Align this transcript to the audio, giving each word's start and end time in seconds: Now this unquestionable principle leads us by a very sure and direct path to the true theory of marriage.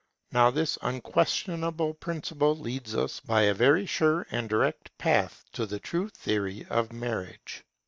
Now 0.31 0.49
this 0.49 0.79
unquestionable 0.81 1.93
principle 1.93 2.57
leads 2.57 2.95
us 2.95 3.19
by 3.19 3.43
a 3.43 3.53
very 3.53 3.85
sure 3.85 4.25
and 4.31 4.49
direct 4.49 4.97
path 4.97 5.45
to 5.53 5.67
the 5.67 5.77
true 5.79 6.09
theory 6.09 6.65
of 6.71 6.91
marriage. 6.91 7.63